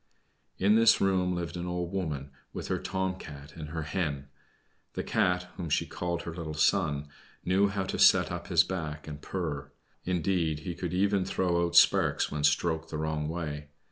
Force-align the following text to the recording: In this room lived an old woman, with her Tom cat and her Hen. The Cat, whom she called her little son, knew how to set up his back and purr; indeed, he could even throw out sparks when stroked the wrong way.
In 0.57 0.73
this 0.73 0.99
room 0.99 1.35
lived 1.35 1.55
an 1.55 1.67
old 1.67 1.91
woman, 1.91 2.31
with 2.53 2.69
her 2.69 2.79
Tom 2.79 3.19
cat 3.19 3.53
and 3.55 3.69
her 3.69 3.83
Hen. 3.83 4.29
The 4.93 5.03
Cat, 5.03 5.49
whom 5.57 5.69
she 5.69 5.85
called 5.85 6.23
her 6.23 6.33
little 6.33 6.55
son, 6.55 7.07
knew 7.45 7.67
how 7.67 7.83
to 7.83 7.99
set 7.99 8.31
up 8.31 8.47
his 8.47 8.63
back 8.63 9.07
and 9.07 9.21
purr; 9.21 9.71
indeed, 10.03 10.61
he 10.61 10.73
could 10.73 10.95
even 10.95 11.23
throw 11.23 11.63
out 11.67 11.75
sparks 11.75 12.31
when 12.31 12.43
stroked 12.43 12.89
the 12.89 12.97
wrong 12.97 13.29
way. 13.29 13.67